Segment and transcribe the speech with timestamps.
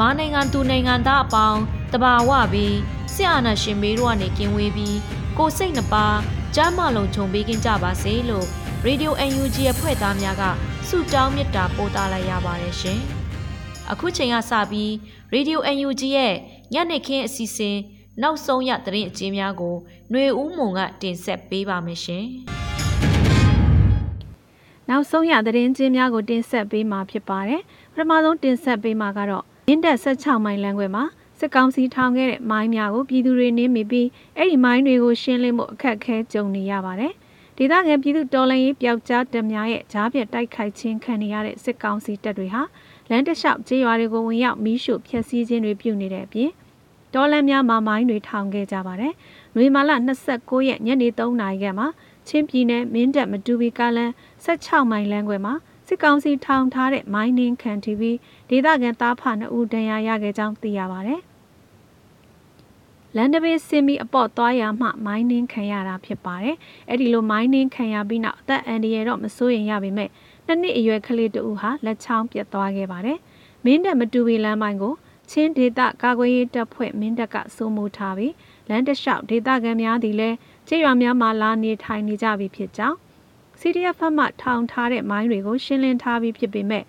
[0.00, 1.60] မြန်မာနိုင်ငံသူနိုင်ငံသားအပေါင်း
[1.92, 2.76] တဘာဝပြီး
[3.12, 4.98] ဆရာနာရှင်မေတို့ကနေကင်းဝေးပြီး
[5.38, 6.06] ကိုစိတ်နှပါ
[6.54, 8.46] ကျမ်းမာလုံးခြုံပေးခြင်းကြပါစေလို့
[8.86, 10.42] Radio UNG ရဲ့ဖွဲ့သားများက
[10.88, 12.98] ဆုတောင်းမေတ္တာပို့သလိုက်ရပါတယ်ရှင်။
[13.90, 14.90] အခုချိန်ကစပြီး
[15.34, 16.34] Radio UNG ရဲ့
[16.74, 17.76] ညနေခင်းအစီအစဉ်
[18.22, 19.76] နောက်ဆုံးရသတင်းအကျဉ်းများကို
[20.10, 22.24] ຫນွေဦးမုံကတင်ဆက်ပေးပါမယ်ရှင်။
[24.88, 27.62] နောက်ဆုံးရသတင်းချင်းများကိုတင်ဆက်ပေးမှာဖြစ်ပါတယ်။
[27.92, 31.04] ပထမဆုံးတင်ဆက်ပေးမှာကတော့ ရင်းတက်16မိုင်လမ်းခွဲမှာ
[31.38, 37.12] စစ်ကောင်စီထောင်ခဲ့တဲ့မိုင်းများကိုပြည်သူတွေနင်းမိပြီးအဲ့ဒီမိုင်းတွေကိုရှင်းလင်းဖို့အခက်အခဲကြုံနေရပါတယ်။
[37.56, 42.62] ဒေသခံပြည်သူတော်လှန်ရေးပျောက်ကြားတပ်များရဲ့ကြားပြတ်တိုက်ခိုက်ခြင်းခံနေရတဲ့စစ်ကောင်စီတပ်တွေဟာ
[43.10, 46.50] လမ်းတလျှောက်ကျေးရွာတွေကိုဝင်ရောက်မီးရှို့ဖျက်ဆီးခြင်းတွေပြုနေတဲ့အပြင်
[47.14, 49.12] တော်လန်များမှာမိုင်းတွေထောင်ခဲ့ကြပါတယ်။
[49.56, 49.90] နွေမာလ
[50.30, 51.88] 29ရက်ညနေ3နာရီခန့်မှာ
[52.28, 54.10] ချင်းပြည်နယ်မင်းတပ်မတူဘီကားလန်
[54.44, 55.54] 16မိုင်လမ်းခွဲမှာ
[55.92, 58.12] စစ်ကောင်စီထောင်ထားတဲ့မိုင်းနင်းခံတီဗီ
[58.50, 61.20] ဒေသခံသားဖနှစ်ဦးဒဏ်ရာရခဲ့ကြောင်းသိရပါတယ်။
[63.16, 66.56] လန်ဒဘေးစင်မီအပေါ့သွားရမှမိုင်းနင်းခံရတာဖြစ်ပါတယ်။
[66.88, 69.90] အဲ့ဒီလိုမိုင်းနင်းခံရပြီးနောက်အသက်အန္တရာယ်တော့မစိုးရင်ရပါပဲ။
[70.46, 73.18] နှစ်နှစ်အရွယ်ကလေးတဦးဟာလက်ချောင်းပြတ်သွားခဲ့ပါတယ်။
[73.64, 74.94] မင်းတပ်မတူဘီလမ်းမိုင်းကို
[75.30, 78.34] ချင်းဒေသကာကွယ်ရေးတပ်ဖွဲ့မင်းတပ်ကစိုးမိုးထားပြီး
[78.68, 80.36] လမ်းတလျှောက်ဒေသခံများသည်လည်း
[80.68, 82.98] ကျေးရွာများမှာလာနေထိုင်နေကြပြီဖြစ်ကြောင်း
[83.62, 86.84] CDF ဖက်မှထောင်ထားတဲ့မိုင်းတွေကိုရှင်းလင်းထားပြီးဖြစ်ပေမဲ့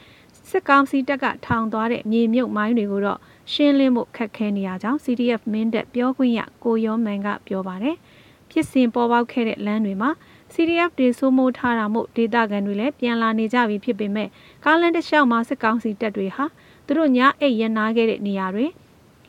[0.50, 3.20] စစ်ကောင်စီတပ်ကထောင်သွားတဲ့မြေမြုပ်မိုင်းတွေကိုတော့
[3.54, 7.96] ရှင်းလင်းဖို့ခက်ခဲနေရကြောင်း CDF မင်းတပ်ပြောခွင့်ရကိုရောမန်ကပြောပါတယ်။
[8.52, 10.10] ဖြစ်စဉ်ပေါ်ပေါက်ခဲ့တဲ့လမ်းတွေမှာ
[10.54, 14.28] CDF တွေစိုးမိုးထားတာမို့ဒေသခံတွေလည်းပြန်လာနေကြပြီဖြစ်ပေမဲ့
[14.64, 16.46] ကားလန်တစ်လျှောက်မှာစစ်ကောင်စီတပ်တွေဟာ
[16.86, 18.66] သူတို့ညအိတ်ရနာခဲ့တဲ့နေရာတွေ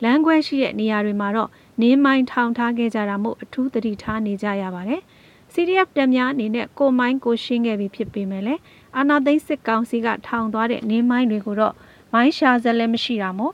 [0.03, 1.49] လမ်းခွဲရှိတဲ့နေရာတွေမှာတော့
[1.81, 5.01] နင်းမိုင်းထောင်ထားခဲ့ကြတာမို့အထူးသတိထားနေကြရပါတယ်။
[5.53, 8.61] CDF တပ်များအနေနဲ့ကိုမိုင်းကိုရှင်းခဲ့ပြီးဖြစ်ပေမဲ့လည်း
[8.97, 11.73] အာနာသိန်းစစ်ကောင်စီကထောင်သွားတဲ့နင်းမိုင်းတွေကိုတော့
[12.13, 13.53] မိုင်းရှာစက်လည်းမရှိတာမို့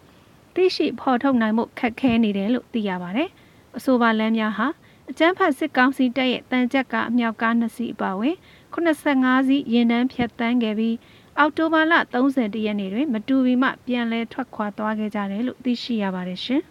[0.55, 3.29] သိရှိဖော်ထုတ်နိုင်မှုခက်ခဲနေတယ်လို့သိရပါတယ်။
[3.77, 4.67] အဆိုပါလမ်းများဟာ
[5.09, 8.35] အကျန်းဖတ်စစ်ကောင်စီတပ်ရဲ့တန်ကြက်ကအမြောက်ကား2စီးအပါအဝင်
[8.73, 10.95] 85စီးရင်နှန်းဖြတ်တန်းခဲ့ပြီး
[11.37, 16.63] အောက်တိုဘာလ30ရက်နေ့တွင်မတူဘီမှပြန်လည်ထွက်ခွာသွားခဲ့ကြတယ်လို့သိရှိရပါတယ်ရှင်။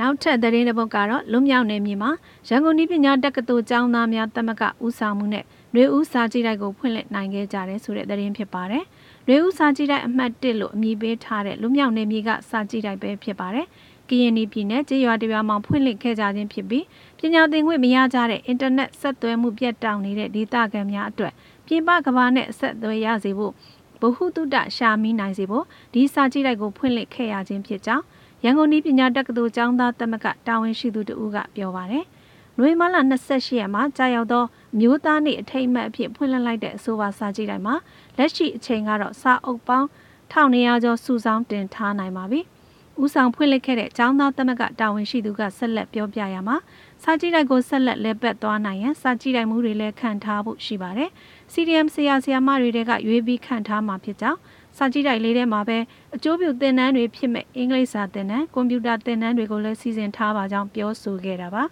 [0.00, 2.10] နောက်ထပ်သတင်းတစ်ပုဒ်ကတော့လွမြောက်နယ်မြေမှာ
[2.48, 8.84] ရန်ကုန်နည်းပညာတက္ကသိုလ်ကျောင်းသားများတမကဦးဆောင်မှုနဲ့နှွေဦးစာကြည့်တိုက်ကိုဖွင့်လှစ်နိုင်ခဲ့ကြတယ်ဆိုတဲ့သတင်းဖြစ်ပါတယ်။
[9.26, 13.66] နှွေဦးစာကြည့်တိုက်အမှတ်1လို့အမည်ပေးထားတဲ့လွမြောက်နယ်မြေကစာကြည့်တိုက်ပဲဖြစ်ပါတယ်။
[14.08, 16.84] ကရင်ပြည်နယ်ကျေးရွာတရွာမှာဖွင့်လှစ်ခဲ့ကြခြင်းဖြစ်ပြီး
[17.18, 21.32] ပညာသင်ခွင့်မရကြတဲ့အင်တာနက်ဆက်သွယ်မှုပြတ်တောက်နေတဲ့ဒေသခံများအတွက်
[21.66, 23.52] ပြင်ပကဘာနဲ့အဆက်အသွယ်ရစေဖို့
[24.00, 25.64] ဗဟုသုတရှာမိနိုင်စေဖို့
[25.94, 28.04] ဒီစာကြည့်လိုက်ကိုဖွင့်လှစ်ခဲ့ရခြင်းဖြစ်ကြောင်း
[28.46, 32.04] ရန်ကုန်ဤပညာတက္ကသိုလ်ကျောင်းသားသမဂ္ဂတာဝန်ရှိသူတို့ကပြောပါရယ်။
[32.58, 32.96] နွေမလ
[33.26, 34.44] 28ရက်မှာကြာရောက်သော
[34.80, 37.74] မျိုးသားနေ့အထိမ်းအမှတ်အဖြစ်ဖွင့်လှစ်လိုက်တဲ့အဆိုပါစာကြည့်လိုက်မှာ
[38.18, 39.86] လက်ရှိအချိန်ကတော့စာအုပ်ပေါင်း
[40.32, 42.40] 1900ကျော်စုဆောင်းတင်ထားနိုင်ပါပြီ။
[43.02, 46.56] ဦးဆောင်ဖွင့်လှစ်ခဲ့တဲ့ကျောင်းသားသမဂ္ဂတာဝန်ရှိသူကဆက်လက်ပြောပြရမှာ
[47.02, 51.10] စာကြည့်တိုက်ကိုဆက်လက်လဲပတ်သွားနိုင်ရန်စာကြည့်တိုက်မှုတွေလည်းခံထားဖို့ရှိပါတယ်။
[51.52, 54.38] CDM ဆရာဆရာမတွေကရွေးပြီးခံထားမှာဖြစ်ကြောင်း
[54.76, 55.78] စာကြည့်တိုက်လေးထဲမှာပဲ
[56.14, 61.64] အကျိုးပြုသင်တန်းတွေဖြစ်မဲ့အင်္ဂလိပ်စာသင်တန်းကွန်ပျူတာသင်တန်းတွေကိုလည်းစီစဉ်ထားပါကြောင်းပြောဆိုခဲ့တာပါ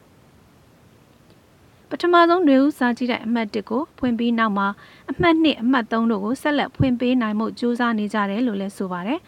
[1.88, 4.68] ပထမဆုံးနေဦးစာကြည့်တဲ့အမှတ်1ကိုဖွင့်ပြီးနောက်မှာ
[5.10, 9.20] အမှတ်2အမှတ်3တို့ကိုဆက်လက်ဖွင့်ပေးနိုင်မှုစူးစမ်းနေကြတယ်လို့လည်းဆိုပါတယ်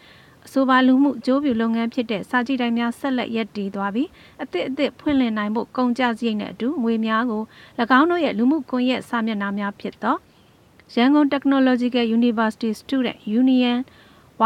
[0.45, 4.09] အဆိုပါလူမှုအကျိုးပြုလုပ်ငန်းဖြစ်တဲ့စာကြည့်တိုင်းများဆက်လက်ရပ်တည်သွားပြီး
[4.43, 7.43] အသစ်အသစ်ဖွင့်လှစ်နိုင်ဖို့ကုန်ကြစရိတ်နဲ့အတူငွေများကို၎
[7.99, 10.15] င်းတို့ရဲ့လူမှုကွန်ရက်စာမျက်နှာများဖြစ်သော
[10.95, 13.77] ရန်ကုန် Technological University Student Union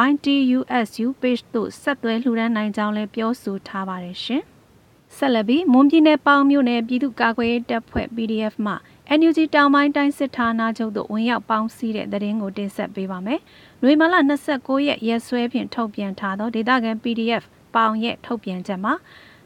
[0.09, 4.41] YTUSU page သို့ဆက်သွယ်လှူဒါန်းနိုင်ကြောင်းလည်းပြောဆိုထားပါတယ်ရှင်။
[5.17, 8.73] ဆက်လက်ပြီးမွန်ပြည်နယ်ပေါင်မြို့နယ်ပြည်သူ့ကာကွယ်ရေးတပ်ဖွဲ့ PDF မှ
[9.19, 13.39] NUG တောင်ပိုင်းတိုင်းစစ်ဌာနချုပ်သို့ဝင်ရောက်ပေါင်းစည်းတဲ့သတင်းကိုတင်ဆက်ပေးပါမယ်။
[13.81, 14.15] နွေမလ
[14.51, 17.43] 29ရက်ရက်စွဲဖြင့်ထုတ်ပြန်ထားသောဒေသခံ PDF
[17.75, 18.93] ပေါင်ရဲ့ထုတ်ပြန်ချက်မှာ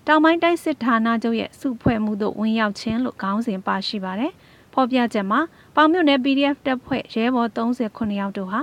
[0.07, 4.33] တောင်ပိုင်းတိုင်းစစ်ဌာနချုပ်ရဲ့စုဖွဲ့မှုသို့ဝင်ရောက်ခြင်းလို့ခေါင်းစဉ်ပါရှိပါတယ်။
[4.75, 5.39] ဖော်ပြချက်မှာ
[5.75, 8.59] ပေါင်မြို့နယ် PDF တပ်ဖွဲ့ရဲဘော်38ယောက်တို့ဟာ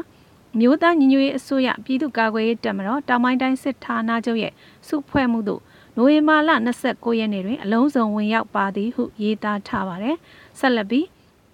[0.58, 4.52] မြို့သားညီညွတ်ရေးအစိုးရပြည်သူ့ကာကွယ်ရေးတပ်မတော်တောင်ပိုင်းတိုင်းစစ်ဌာနချုပ်ရဲ့
[4.88, 5.60] စုဖွဲ့မှုသို့
[5.96, 6.50] နိုဝင်ဘာလ
[6.84, 10.16] 29ရက်နေ့တွင်အလုံးစုံဝင်ရောက်ပါသည်ဟုရေးသားထားပါတယ်။
[10.58, 11.06] ဆက်လက်ပြီး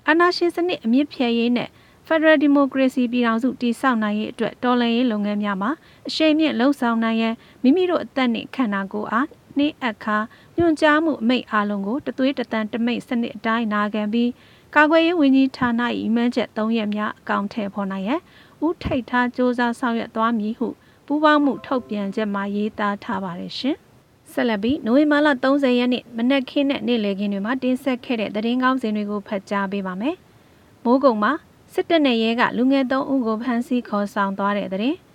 [0.06, 1.68] အာဏာရှင်စနစ်အမြင့်ဖြဲရေးနဲ့
[2.06, 5.70] Federal Democracy ပြည်ထောင်စုတည်ဆောက်နိုင်ရေးအတွက်တော်လှန်ရေးလုပ်ငန်းများမှာ
[6.08, 9.26] အရှိန်မြင့်လှုံ့ဆော်နိုင်ရန်မိမိတို့အသက်နှင့်ခန္ဓာကိုယ်အား
[9.58, 10.18] နှင်းအခါ
[10.56, 14.30] ညွှန်ကြားမှုအမိန့်အလုံးကိုတသွေးတတန်တမိတ်စနစ်အတိုင်းနာခံပြီး
[14.74, 15.70] ကာကွယ်ရေးဝန်ကြီးဌာန၏
[16.08, 18.20] အမှန်ချက်၃ရက်များအကောင့်ထဲပေါ်နိုင်ရန်
[18.66, 20.68] ဥထိတ်ထားစ조사ဆောင်ရွက်သွားမည်ဟု
[21.06, 23.76] ပူးပေါင်းမှုထုတ်ပြန်ချက်မှာရေးသားထားပါတယ်ရှင်။
[24.32, 30.16] ဆက်လက်ပြီးနိုဝင်ဘာလ30ရက်နေ့မနက်ခင်းနဲ့နေ့လယ်ခင်းတွေမှာတင်ဆက်ခဲ့တဲ့သတင်းကောင်းစင်တွေကိုဖတ်ကြားပေးပါမယ်။
[30.84, 31.32] မိုးကုံမှာ
[31.72, 34.96] စစ်တပ်နဲ့ရဲကလူငယ်၃ဦးကိုဖမ်းဆီးခေါ်ဆောင်သွားတဲ့တဲ့။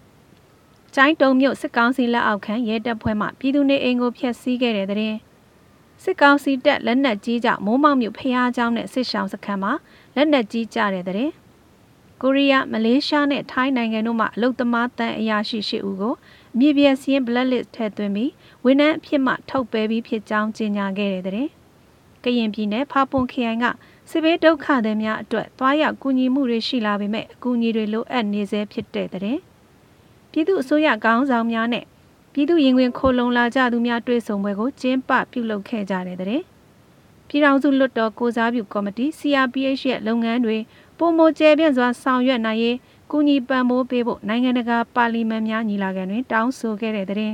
[0.95, 5.19] ကျိုင်းတုံမြို့စစ်ကောင်စီလက်အောက်ခံရဲတပ်ဖွဲ့မှပြည်သူနေအိမ်ကိုဖျက်ဆီးခဲ့တဲ့တဲ့ရင်
[6.03, 9.71] စစ်ကောင်စီတပ်လက်နက်ကြီးကြောင့်မိုးမောက်မြို့ဖျားချောင်းနဲ့စစ်ရှောင်းစခန်းမှာ
[10.15, 11.31] လက်နက်ကြီးကြတဲ့တဲ့ရင်
[12.21, 16.13] ကိုရီးယားမလေးရှားနဲ့ထိုင်းနိုင်ငံတို့မှအလုသမားတန်အရာရှိရှိဦးကို
[16.53, 18.31] အမြင့်ပြည့်စင်း blacklist ထည့်သွင်းပြီး
[18.65, 21.49] ဝန်ထမ်းအဖြစ်မှထုတ်ပယ်ပြီးဖြစ်ကြောင်းကြေညာခဲ့တဲ့တဲ့
[22.23, 23.65] ကရင်ပြည်နယ်ဖာပွန်ခရိုင်က
[24.09, 29.39] စစ်ဘေးဒုက္ခသည်များအတွက်သွားရောက်ကူညီမှုတွေရှိလာပေမဲ့အကူအညီတွေလိုအပ်နေဆဲဖြစ်တဲ့တဲ့
[30.35, 31.85] ပြည်သူအစိုးရကောင်းဆောင်များနဲ့
[32.33, 36.27] ပြည်သူရင်ခွင်ခိုလုံလာကြသူများတွေ့ဆုံပွဲကိုကျင်းပပြုလုပ်ခဲ့ကြတဲ့တဲ့
[37.27, 40.57] ပြည်ထောင်စုလွှတ်တော်ကိုစားပြုကော်မတီ CRPH ရဲ့လုပ်ငန်းတွေ
[40.97, 42.77] ပုံမကျဲပြန့်စွာဆောင်ရွက်နိုင်ရေး
[43.11, 47.33] ကူညီပံ့ပိုးပေးဖို့နိုင်ငံတကာပါလီမန်များညီလာခံတွင်တောင်းဆိုခဲ့တဲ့တဲ့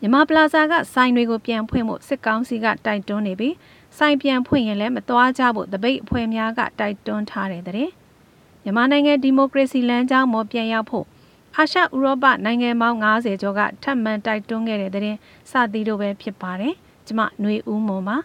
[0.00, 3.54] မြန်မာပလာဇာကဆိုင်တွေကိုပြန်ဖွင့်ဖို့စစ်ကောင်စီကတိုက်တွန်းနေပြီး
[3.98, 7.90] ဆိုင်ပြန်ဖွင့်ရင်လည်းမသွားကြဖို့တပိတ်အဖွဲ့များကတိုက်တွန်းထားတဲ့တဲ့
[8.62, 11.06] မြန်မာနိုင်ငံဒီမိုကရေစီလမ်းကြောင်းပေါ်ပြန်ရောက်ဖို့
[11.57, 15.17] အာရှဥရောပနိုင်ငံပေါင်း90ကျော်ကထပ်မံတိုက်တွန်းခဲ့တဲ့တဲ့
[15.51, 16.75] စသည်တို့ပဲဖြစ်ပါတယ်
[17.07, 18.17] ကျမຫນွေဦးမွန်ပါ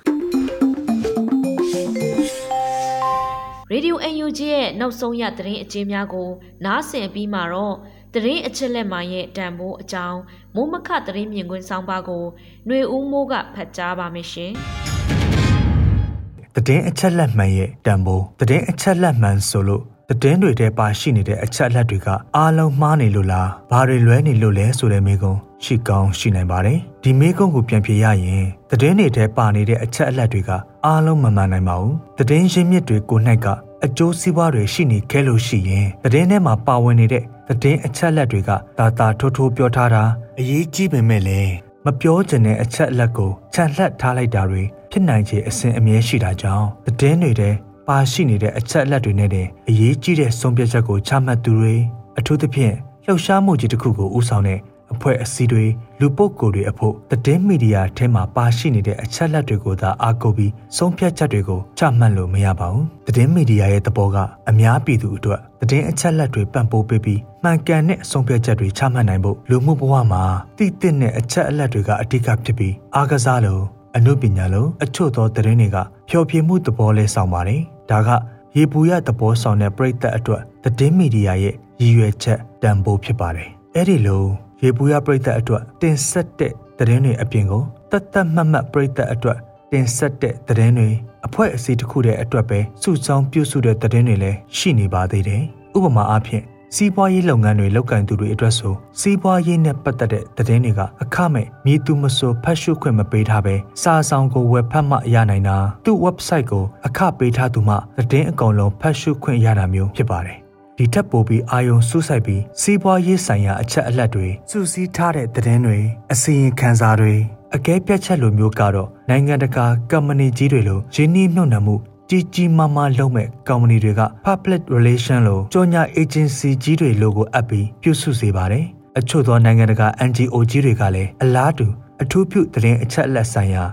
[3.72, 6.28] ရေဒီယို UNG ရဲ့နောက်ဆုံးရသတင်းအကျဉ်းများကို
[6.64, 7.76] နားဆင်ပြီးမှတော့
[8.14, 10.18] သတင်းအချက်လက်မှရဲ့တန်ဖိုးအကြောင်း
[10.54, 12.24] မိုးမခသတင်းမြင်ကွင်းဆောင်ပါကို
[12.66, 14.52] ຫນွေဦးမိုးကဖတ်ကြားပါမယ်ရှင်။
[16.54, 30.49] သတင်းအချက်လက်မှန်ရဲ့တန်ဖိုးသတင်းအချက်လက်မှန်ဆိုလို့ သတင်းတွေထဲပါရှိနေတဲ့အချက်အလက်တွေကအားလုံးမှားနေလို့လားဘာတွေလွဲနေလို့လဲဆိုတဲ့မေးခွန်းရှိကောင်းရှိနိုင်ပါတယ်ဒီမေးခွန်းကိုပြန်ဖြေရရင်သတင်းတွေထဲပါနေတဲ့အချက်အလက်တွေက
[30.85, 33.47] အားလုံးမမှန်နိုင်ပါဘူးသတင်းရင်းမြစ်တွေကို၌က
[33.85, 40.03] အကျိုးစီးပွားတွေရှိနေခဲ့လို့ရှိရင်သတင်းထဲမှာပါဝင်နေတဲ့သတင်းအချက်အလက်တွေကတာတာထိုးထိုးပြောထားတာ
[40.39, 41.51] အရေးကြီးပေမဲ့လည်း
[41.85, 47.49] မပြောချင်တဲ့အချက်အလက်ကိုခြံလှက်ထားလိုက်တာတွေဖြစ်နိုင်ခြေအစဉ်အမြဲရှိတာကြောင့်သတင်းတွေထဲ
[47.87, 51.75] ပါရှိနေတဲ့အချက်အလက်တွေနဲ့တဲ့အရေးကြီးတဲ့ဆုံးဖြတ်ချက်ကိုချမှတ်သူတွေ
[52.17, 54.59] အထူးသဖြင့်လှုပ်ရှားမှုကြီးတစ်ခုကိုဦးဆောင်တဲ့
[54.93, 55.65] အဖွဲ့အစည်းတွေ
[55.99, 64.17] လူပုဂ္ဂိုလ်တွေအဖို့သတင်းမီဒီယာထဲမှာပါရှိနေတဲ့အချက်လက်တွေကိုသာအားကိုးပြီးဆုံးဖြတ်ချက်တွေကိုချမှတ်လို့မရပါဘူးသတင်းမီဒီယာရဲ့သဘောက
[64.49, 70.23] အများပြည်သူအတွက်သတင်းအချက်လက်တွေပံ့ပိုးပေးပြီးမှန်ကန်တဲ့ဆုံးဖြတ်ချက်တွေချမှတ်နိုင်ဖို့လူမှုဘဝမှာ
[70.57, 73.63] တည်တင့်တဲ့အချက်အလက်တွေကအဓိကဖြစ်ပြီးအားကစားလို့
[73.95, 75.77] အမှုပညာလို့အချို့သောသတင်းတွေက
[76.09, 78.09] ဖျော်ဖြေမှုသဘောလဲဆောင်ပါတယ် ဒါက
[78.57, 84.23] ရေပူရသဘောဆောင်တဲ့ပြည်သက်အတွက်သတင်းမီဒီယာရဲ့ရည်ရွယ်ချက်တန်ဖိုးဖြစ်ပါတယ်အဲ့ဒီလို
[84.63, 89.37] ရေပူရပရိသတ်အတွက်တင်ဆက်တဲ့သတင်းတွေအပြင်ကိုတတ်တတ်မှတ်မှတ်ပရိသတ်အတွက်
[89.71, 90.89] တင်ဆက်တဲ့သတင်းတွေ
[91.25, 95.41] အဖွဲ့အစည်းတစ်ခုတည်းအတွက်ပဲစုဆောင်းပြုစုတဲ့သတင်းတွေလည်းရှိနေပါသေးတယ်။
[95.75, 96.43] ဥပမာအားဖြင့်
[96.75, 110.37] စီးပွားရေးလုပ်ငန်းတွေလုပ်ကင်သူတွေအတွက်ဆိုစီးပွားရေးနဲ့ပတ်သက်တဲ့သတင်းတွေကအခမဲ့မြည်သူမဆိုဖတ်ရှုခွင့်မပေးထားပဲစာဆောင်ကိုဝယ်ဖတ်မှရနိုင်တာသူ့ website ကိုအခပေးထားသူမှသတင်းအကောင်လုံးဖတ်ရှုခွင့်ရတာမျိုးဖြစ်ပါတယ်
[110.77, 115.79] ဒီထက်ပိုပြီးအာယုံစူးစိုက်ပြီးစီးပွားရေးဆိုင်ရာအချက်အလက်တွေစုစည်းထားတဲ့သတင်းတွေ
[116.13, 117.15] အစီရင်ခံစာတွေ
[117.55, 121.75] အကဲပြတ်ချက်လိုမျိုးကတော့နိုင်ငံတကာကုမ္ပဏီကြီးတွေလိုရင်းနှီးမြှုပ်နှံမှု
[122.09, 128.65] ကြီးကြီးမားမားလုပ်မဲ့ကုမ္ပဏီတွေက public relation လို့ကြော်ညာ agency ကြီးတွေလိုကိုအပ်ပြီးပြုစုစေပါတယ်
[128.99, 131.67] အချို့သောနိုင်ငံတကာ NGO ကြီးတွေကလည်းအလားတူ
[132.01, 133.63] အထူးပြုသတင်းအချက်အလက်ဆိုင်ရာ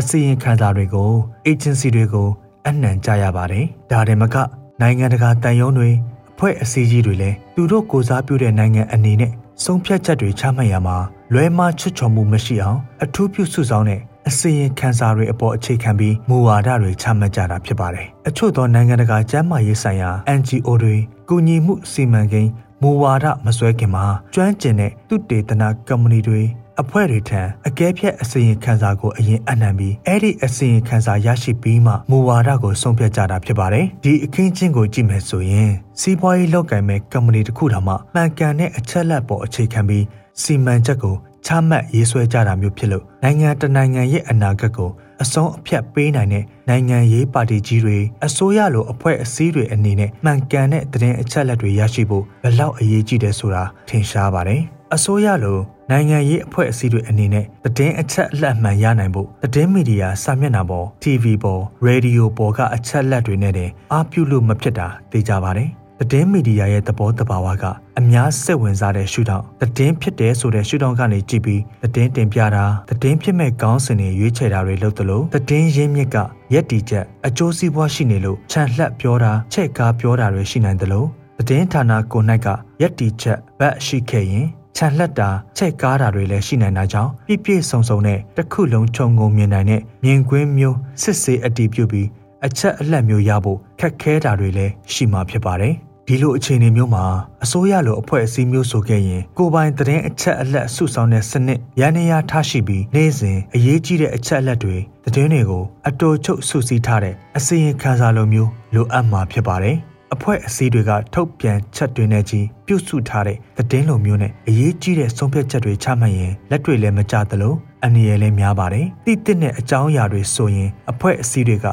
[0.00, 1.10] အစီရင်ခံစာတွေကို
[1.50, 2.28] agency တွေကို
[2.66, 4.36] အနှံကြရပါတယ်ဒါတည်းမက
[4.80, 5.90] နိုင်ငံတကာတန်ယုံတွေ
[6.30, 9.32] အဖွဲ့အစည်းကြီးတွေလည်းသူတို့ကိုစားပြုတဲ့နိုင်ငံအနေနဲ့
[9.64, 10.96] ဆုံးဖြတ်ချက်တွေချမှတ်ရမှာ
[11.32, 20.96] လွဲမှားချွတ်ချော်မှုမရှိအောင်အထူးပြုစုဆောင်တဲ့ အစီရင်ခံစာတွေအပေါ်အခြေခံပြီးမူဝါဒတွေချမှတ်ကြတာဖြစ်ပါတယ်။အချို့သောနိုင်ငံတကာကျန်းမာရေးဆိုင်ရာ NGO တွေ
[21.28, 22.50] ကူညီမှုစီမံကိန်း
[22.82, 26.42] မူဝါဒမစွဲခင်မှာကျွမ်းကျင်တဲ့သူတေသနာကုမ္ပဏီတွေ
[26.80, 35.70] အဖွဲ့တွေထံအကဲဖြတ်အစီရင်ခံစာကိုအရင်အနှံပြီးအဲ့ဒီအစီရင်ခံစာရရှိပြီးမှမူဝါဒကိုဆုံးဖြတ်ကြတာဖြစ်ပါတယ်ဒီအခင်းချင်းကိုကြည့်မယ်ဆိုရင်
[36.00, 40.04] စီးပွားရေးလုပ်ကိုင်မဲ့ကုမ္ပဏီတစ်ခုတောင်မှမှန်ကန်တဲ့အချက်လက်ပေါ်အခြေခံပြီး
[40.42, 41.16] စီမံချက်ကို
[41.46, 44.90] ချမှတ်ရေးဆွဲကြတာမျိုးဖြစ်လို့နိုင်ငံတနိုင်ငံရဲ့အနာဂတ်ကို
[45.22, 54.62] အဆုံးအဖြတ်ပေးနိုင်တဲ့နိုင်ငံရေးပါတီကြီးတွေအစိုးရလိုအဖွဲ့အစည်းတွေအနေနဲ့မှန်ကန်တဲ့သတင်းအချက်အလက်တွေရရှိဖို့ဘယ်လောက်အရေးကြီးတယ်ဆိုတာထင်ရှားပါတယ်။
[54.94, 55.58] အစိုးရလို
[55.90, 65.70] နိုင်ငံရေးအဖွဲ့အစည်းတွေအနေနဲ့သတင်းအချက်အလက်မှန်ရနိုင်ဖို့သတင်းမီဒီယာစာမျက်နှာပေါ် TV ပေါ်ရေဒီယိုပေါ်ကအချက်အလက်တွေနဲ့တင်အားပြုလို့မဖြစ်တာသိကြပါတယ်။
[66.02, 67.64] သတင်းမီဒီယာရဲ့သဘောတဘာဝက
[67.98, 76.16] အများစိတ်ဝင်စားတဲ့ရှုထောင့်သတင်းဖြစ်တယ်ဆိုတဲ့ရှုထောင့်ကနေကြည့်ပြီးသတင်းတင်ပြတာသတင်းဖြစ်မဲ့ကောင်းစင်တွေရွေးချယ်တာတွေလုပ်သလိုသတင်းရင်းမြစ်က
[76.54, 81.04] ရက်တီချက်အကျိုးစီးပွားရှိနေလို့ခြံလှက်ပြောတာချက်ကားပြောတာတွေရှိနိုင်သလို
[81.38, 82.46] သတင်းဌာနကို၌က
[82.82, 92.08] ရက်တီချက်ဘက်ရှိခဲ့ရင်ခြံလှက်တာချက်ကားတာတွေလည်းရှိနိုင်တာကြောင့်ပြည့်ပြည့်စုံစုံနဲ့တစ်ခုလုံးခြုံငုံမြင်နိုင်တဲ့မြင်ကွင်းမျိုးစစ်စေးအတီးပြုပြီး
[92.46, 95.76] အချက်အလက်မျိုးရဖို့ခက်ခဲတာတွေလည်းရှိမှာဖြစ်ပါတယ်။
[96.12, 97.04] ဒီလိုအခြေအနေမျိုးမှာ
[97.44, 109.76] အစိုးရလိုအဖွဲ့အစည်းမျိုးဆိုခဲ့ရင်ကိုပိုင်သတင်းအချက်အလက်စုဆောင်းတဲ့စနစ်ရန်နေရထားရှိပြီးနေ့စဉ်အရေးကြီးတဲ့အချက်အလက်တွေသတင်းတွေကိုအတော်ချုပ်စုစည်းထားတဲ့အစီရင်ခံစာလိုမျိုးလိုအပ်မှာဖြစ်ပါတယ်။
[110.14, 121.66] အဖွဲ့အစည်းတွေကထုတ်ပြန်ချက်တွေနဲ့ကြီးပြုစုထားတဲ့သတင်းလိုမျိုးနဲ့အရေးကြီးတဲ့ဆုံးဖြတ်ချက်တွေချမှတ်ရင်လက်တွေလည်းမကျသလိုအနည်းရလည်းများပါတယ်။တိတိနဲ့အကြောင်းအရာတွေဆိုရင်အဖွဲ့အစည်းတွေက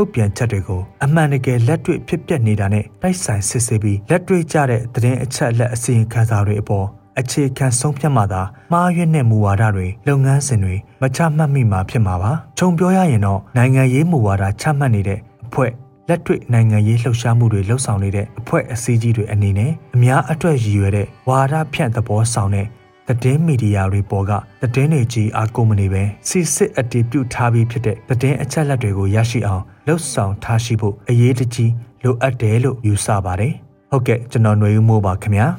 [0.00, 6.86] ထုတ်ပြန်ချက်တွေကိုအမှန်တကယ်လက်တွေ့ဖြစ်ပျက်နေတာနဲ့တိုက်ဆိုင်စစ်ဆေးပြီးလက်တွေ့ကျတဲ့သတင်းအချက်အလက်အစီရင်ခံစာတွေအပေါ်
[7.20, 8.42] အခြေခံဆုံးဖြတ်မှသာ
[8.72, 15.70] မှားယွင်းတဲ့မူဝါဒတွေလုပ်ငန်းစဉ်တွေမချမှတ်မိမှာဖြစ်မှာပါခြုံပြောရရင်တော့နိုင်ငံရေးမူဝါဒချမှတ်နေတဲ့အဖွဲ့
[16.08, 22.66] လက်တွေ့နိုင်ငံရေးလှုပ်ရှားမှုတွေလှုပ်ဆောင်နေတဲ့အဖွဲ့အစည်းကြီးတွေအနေနဲ့အများအတွက်ရည်ရွယ်တဲ့ဝါဒဖြန့်သဘောဆောင်တဲ့
[23.10, 33.52] သတင်းမီဒီယာတွေပေါ်ကသတင်းတွေကြီးအားကိုမနေပဲစစ်စစ်အတည်ပြုထားပြီးဖြစ်တဲ့သတင်းအချက်အလက်တွေကိုရရှိအောင်လှုပ်ဆောင်ထားရှိဖို့အရေးတကြီးလိုအပ်တယ်လို့ယူဆပါတယ်။
[33.90, 35.46] ဟုတ်ကဲ့ကျွန်တော်ຫນွေဦးမိုးပါခင်ဗျာ။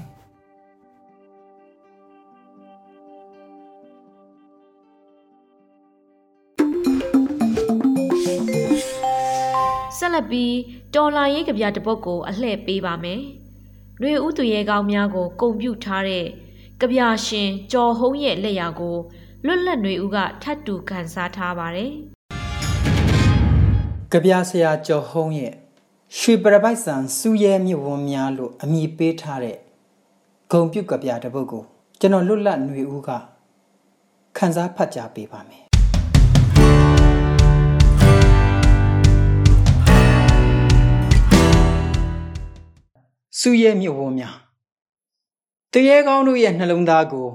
[9.97, 10.53] ဆက်လက်ပြီး
[10.95, 13.21] တော်လာရေးကြပြတပုတ်ကိုအလှည့်ပေးပါမယ်။
[14.01, 16.25] ရွေဥသူရဲကောင်းများကို ကုံပြုထားတဲ့
[16.81, 18.97] ကဗျာရှင်ကျော်ဟုံးရဲ့လက်ရာကို
[19.45, 21.91] လွတ်လပ်နေဦးကထတ်တူကန်စားထားပါတယ်။
[24.13, 25.53] ကဗျာဆရာကျော်ဟုံးရဲ့
[26.17, 29.57] ရွှေပရပိုက်ဆန်စူရဲမြဝန်းများလို့အမည်ပေးထားတဲ့
[30.51, 31.63] ဂုံပြုတ်ကဗျာတစ်ပုဒ်ကို
[31.99, 33.09] ကျွန်တော်လွတ်လပ်နေဦးက
[34.37, 35.63] ခန်းစားဖတ်ကြားပေးပါမယ်။
[43.39, 44.35] စူရဲမြဝန်းများ
[45.75, 47.27] တရေကောင်းတို့ရဲ့နှလုံးသားကို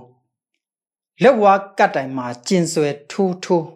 [1.22, 3.66] လက်ဝါးကတ်တိုင်မှာကျင်ဆွဲထိုးထိုး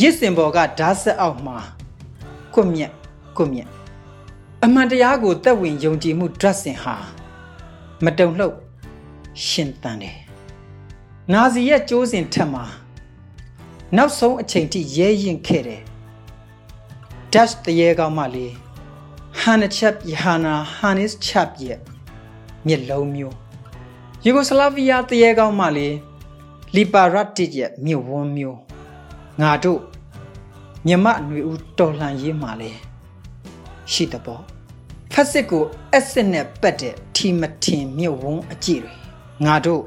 [0.00, 1.58] ရစ်စင်ဘော်ကဓာတ်ဆက်အောက်မှာ
[2.54, 2.92] ကွမြက်
[3.36, 3.68] ကွမြက်
[4.64, 6.94] အမှန်တရားကိုတက်ဝင်ယုံကြည်မှုဒရတ်စင်ဟာ
[8.04, 8.56] မတုံလှုပ်
[9.46, 10.18] ရှင်တန်တယ်
[11.32, 12.64] နာဇီရဲ့ကြိုးစင်ထက်မှာ
[13.96, 15.82] နောက်ဆုံးအချိန်ထိရဲရင်ခဲ့တယ်
[17.32, 18.46] ဒက်တရေကောင်းမှလေ
[19.40, 21.87] ဟန်ချက်ယဟာနာဟန်နစ်ချက်ရဲ့
[22.66, 23.36] မျက်လုံးမျိုး
[24.24, 25.88] ယူဂိုစလာဗီးယားတရေကောင်းမှလေ
[26.74, 28.58] လီပါရတ်တစ်ရဲ့မြဝန်းမျိုး
[29.40, 29.80] ငါတို့
[30.86, 32.70] မြမအနွေဦးတော်လှန်ရေးမှာလဲ
[33.92, 34.42] ရှိတပေါ့
[35.12, 38.94] ဖက်စစ်ကိုအက်စစ်နဲ့ပတ်တဲ့ထီမထင်မြဝန်းအကြည့်တွေ
[39.44, 39.82] ငါတို့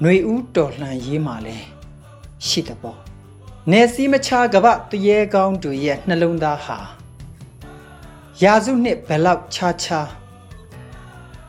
[0.00, 1.56] ຫນွေဦးတော်လှန်ရေးမှာလဲ
[2.46, 2.98] ရှိတပေါ့
[3.70, 6.78] နေစီမချကပတရေကောင်းတို့ရဲ့နှလုံးသားဟာ
[8.42, 10.08] ရာစုနှစ်ဘယ်လောက်ခြားခြား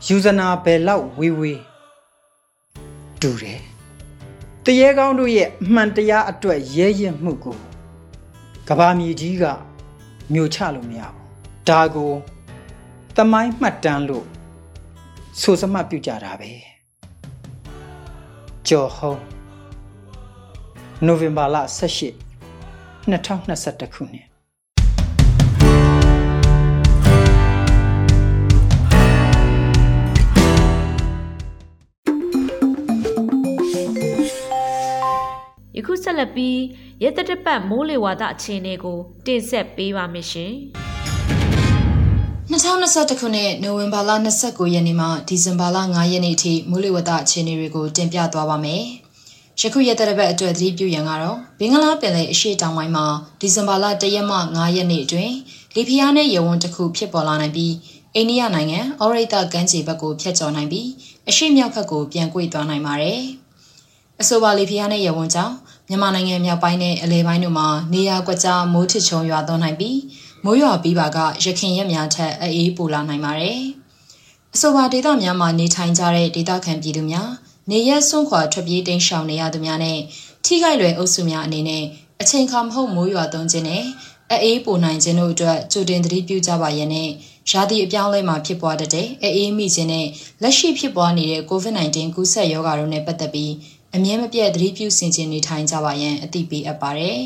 [0.04, 1.60] ယူဇနာဘယ်လောက်ဝေးဝေး
[3.20, 3.60] တူတယ်
[4.64, 7.56] တရေကောင်းတို့ရဲ့အမှန်တရားအတွက်ရဲရင့်မှုကို
[8.68, 9.44] ကဘာမြေကြီးက
[10.32, 12.12] မြို့ချလို့မရဘူးဒါကို
[13.16, 14.26] တမိုင်းမှတ်တမ်းလို့
[15.40, 16.50] ဆိုစမှတ်ပြုကြတာပဲ
[18.68, 19.20] ကြော်ဟုံး
[21.06, 24.25] နိုဝင်ဘာလ18 2021ခုနှစ်
[35.78, 36.58] ယခုဆက်လက်ပြီး
[37.02, 40.52] ရဲတတပတ်မိုးလေဝသအခြေအနေကိုတင်ဆက်ပေးပါမယ်ရှင်။
[42.50, 44.10] 2021ခုနှစ်နိုဝင်ဘာလ
[44.42, 48.82] 29ရက်နေ့မှဒီဇင်ဘာလ9ရက်နေ့အထိမိုးလေဝသအခြေအနေတွေကိုတင်ပြသွားပါမယ်။
[49.60, 53.06] ယခုရက်တဲ့ဘက်အတွက်သတိပြုရန်ကတော့ဘင်္ဂလားပင်လယ်အရှေ့တောင်ပိုင်းမှာ
[53.40, 55.34] ဒီဇင်ဘာလ1ရက်မှ9ရက်နေ့အတွင်း
[55.74, 57.74] လီဖီးယားနဲ့ရေဝန်းတစ်ခုဖြစ်ပေါ်လာနိုင်ပြီး
[58.14, 60.88] အိန္ဒိယနိုင်ငံအော်ရိတာကမ်းခြေဘက်ကိုဖျက်ကျော်နိုင်ပြီး
[61.28, 63.22] အရှေ့မြောက်ဘက်ကိုပြန်ကွေ့သွားနိုင်ပါတယ်။
[64.20, 65.54] အဆိုပါလေဖျားနဲ့ရဝန်းကြောင့်
[65.88, 69.98] မြန်မာနိုင်ငံမြောက်ပိုင်းနဲ့အလဲပိုင်းတို့မှာနေရာကွက်ကြားမိုးထစ်ချုံရွာသွန်းနိုင်ပြီး
[70.44, 73.60] မိုးရွာပြီးပါကရခင်ရက်များထက်အေးပူလာနိုင်ပါတယ်။
[74.54, 77.30] အဆိုပါဒေသများမှာနေထိုင်ကြတဲ့ဒေသခံပြည်သူများ
[77.70, 79.98] နေရက်စွန့်ခွာထွက်ပြေးတိမ်းရှောင်နေရသူများနဲ့
[80.44, 81.84] ထိခိုက်လွယ်အုပ်စုများအနေနဲ့
[82.20, 83.84] အချိန်ခါမဟုတ်မိုးရွာသွန်းခြင်းနဲ့
[84.44, 87.10] အေးပူနိုင်ခြင်းတို့အတွက်ကြိုတင်သတိပြုကြပါရန်နဲ့
[87.50, 90.06] ရာသီအပြောင်းလဲမှာဖြစ်ပွားတဲ့အေးမိခြင်းနဲ့
[90.42, 93.52] လက်ရှိဖြစ်ပွားနေတဲ့ COVID-19 ကူးစက်ရောဂါတို့နဲ့ပတ်သက်ပြီး
[93.96, 97.20] အမြဲမပြတ်သတိပြုဆင်ခြင်နေထိုင်ကြပါရန်အသိပေးအပ်ပါတယ်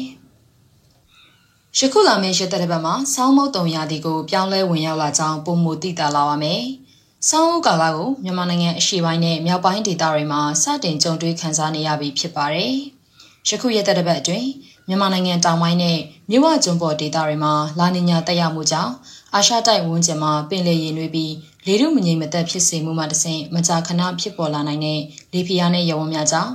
[1.78, 6.62] ။ယခုလာမယ့်ရက်သက်တစ်ပတ်မှာဆောင်းမုတ်တုံရာသီကိုပြောင်းလဲဝင်ရောက်လာကြောင်းပုံမူသိတာလာပါမယ်။
[7.28, 12.74] ဆောင်းဦးကာလကိုမြန်မာနိုင်ငံအရှေ့ပိုင်းနဲ့မြောက်ပိုင်းဒေသတွေမှာစတင်ကြုံတွေ့ခံစားနေရပြီဖြစ်ပါတယ်။
[13.48, 14.48] ယခုရက်သက်တစ်ပတ်အတွင်း
[14.88, 15.98] မြန်မာနိုင်ငံတောင်ပိုင်းနဲ့
[16.30, 18.92] မြဝကျွန်းပေါ်ဒေသတွေမှာလာနီညာတက်ရောက်မှုကြောင့်
[19.34, 21.32] အာရှတိုက်ဝန်းကျင်မှာပင်လယ်ရေနွေးပြီး
[21.66, 25.00] လေထုမငြိမ်မသက်ဖြစ်စေမှုမှတဆင့်မကြာခဏဖြစ်ပေါ်လာနိုင်တဲ့
[25.32, 26.52] လေပြင်းနဲ့ရဝန်းများကြောင့်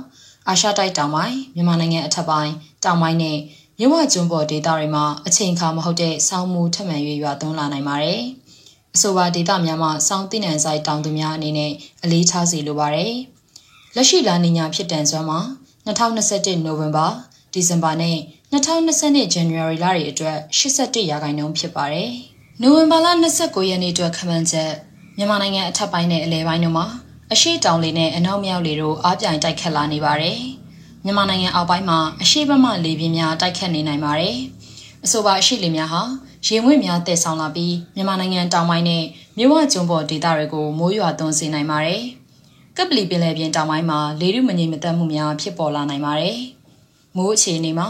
[0.48, 2.52] အာရှတိုက်တောင်ပိုင်းမြန်မာနိုင်ငံအထက်ပိုင်း
[2.84, 3.38] တောင်ပိုင်းနဲ့
[3.78, 8.22] မြဝကျွန်းပေါ်ဒေသတွေမှာအချိန်အခါမဟုတ်တဲ့ဆောင်းမှုထပ်မံ၍ရွာသွန်းလာနိုင်ပါတယ်။
[8.94, 11.72] အဆိုပါဒေသများမှာစောင်းသိနံဆိုင်တောင်သူများအနေနဲ့
[12.04, 13.14] အလေးထားစီလိုပါတယ်။
[13.94, 15.40] လက်ရှိလာနီညာဖြစ်တန်စွမ်းမှာ
[15.86, 17.06] 2021နိုဝင်ဘာ
[17.52, 18.16] ဒီဇင်ဘာနဲ့
[18.52, 22.10] 2020 January လတွေအတွက်81ရာခိုင်နှုန်းဖြစ်ပါတယ်။
[22.62, 23.06] နိုဝင်ဘာလ
[23.38, 24.72] 29ရက်နေ့အတွက်ခန့်မှန်းချက်
[25.18, 26.86] မြန်မာနိုင်ငံအထက်ပိုင်းနဲ့အလယ်ပိုင်းတို့မှာ
[27.32, 30.40] အရှိတောင်လေနဲ့အနောက်မြောက်လေတို့အားပြိုင်တိုက်ခတ်လာနေပါတယ်။
[31.04, 34.36] မြန်မာနိုင်ငံအောက်ပိုင်းမှာအရှိဘက်မှလေပြင်းများတိုက်ခတ်နေနိုင်ပါတယ်။
[35.04, 36.02] အဆိုပါအရှိလေများဟာ
[36.46, 39.04] ရေငွေ့များတည်ဆောင်လာပြီးမြန်မာနိုင်ငံတောင်ပိုင်းနဲ့
[39.38, 42.02] မြဝကျွန်းပေါ်ဒေသတွေကိုမိုးရွာသွန်းစေနိုင်ပါတယ်။
[42.76, 46.38] ကပလီပင်လယ်ပြင်တောင်ပိုင်းမှာလေထုမငြိမ်မသက်မှုများဖြစ်ပေါ်လာနိုင်ပါတယ်။
[47.16, 47.88] မိုးအခြေအနေမှာ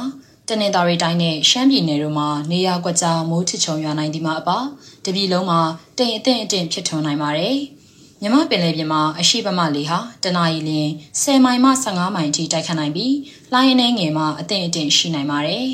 [0.51, 4.59] တနင်္သာရီတိုင်းနဲ့ရှမ်းပြည်နယ်တို့မှာနေရာကွက်ကြားမိုးထချုံရွာနိုင်ဒီမှာအပါ
[5.05, 5.61] တပြည်လုံးမှာ
[5.99, 7.57] တိမ်အထင်အထင်ဖြစ်ထွန်းနိုင်ပါတယ်။
[8.23, 10.91] မြမပင်လယ်ပြင်မှာအရှိပမလေးဟာတနအီလရင်
[11.23, 13.15] 10မိုင်မှ15မိုင်ထိတိုက်ခတ်နိုင်ပြီး
[13.55, 15.67] လိုင်းအနေငယ်မှာအထင်အထင်ရှိနိုင်ပါတယ်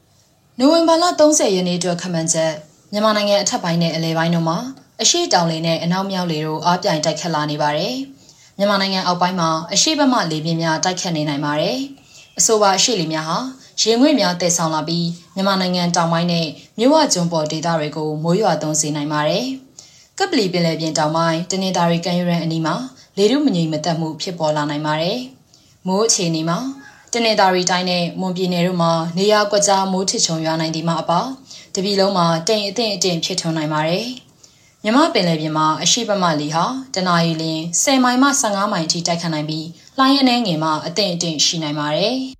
[0.58, 2.52] ။နိုဝင်ဘာလ30ရက်နေ့အတွက်ခန့်မှန်းချက်
[2.92, 4.58] မြန်မာနိုင်ငံအထက်ပိုင်းနဲ့အလယ်ပိုင်းတို့မှာ
[5.02, 7.94] အရှိတောင်လေနဲ့အနောက်မြောက်လေတို့အားပြိုင်တိုက်ခတ်လာနေပါတယ်။
[8.58, 11.78] မြန်မာနိုင်ငံအောက်ပိုင်းမှာအရှိပမလေပြင်းများတိုက်ခတ်နေနိုင်ပါတယ်။
[12.38, 13.38] အဆိုပါအရှိလေများဟာ
[13.80, 16.46] ရေငွေ့များတည်ဆောင်လာပြီးမြန်မာနိုင်ငံတောင်ပိုင်းနဲ့
[16.78, 19.46] မြဝကျွန်းပေါ်ဒေသတွေကိုမိုးရွာသွန်းစေနိုင်ပါတယ်။
[20.18, 22.74] ကပလီပင်လယ်ပြင်တောင်ပိုင်းတနင်္သာရီကမ်းရိုးတန်းအနီးမှာ
[23.16, 25.18] လေထုမငြိမ်မသက်မှုဖြစ်ပေါ်လာနိုင်ပါတယ်။
[25.86, 26.58] မိုးအခြေအနေမှာ
[27.12, 31.20] တနင်္သာရီတိုင်းနဲ့မွန်ပြည်နယ်တို့မှာနေရာကွက်ကြားမိုးထစ်ချုံရွာနိုင်ဒီမှာအပါ
[31.74, 34.06] တပြည်လုံးမှာတိမ်အထင်အထင်ဖြစ်ထွန်းနိုင်ပါတယ်။
[34.84, 36.64] မြမပင်လယ်ပြင်မှာအရှိပမလီဟာ
[36.94, 39.66] တနအီလရင်10မိုင်မှ15မိုင်အထိတိုက်ခတ်နိုင်ပြီး
[39.98, 42.16] လှိုင်းအနေငယ်မှာအထင်အထင်ရှိနိုင်ပါတယ်။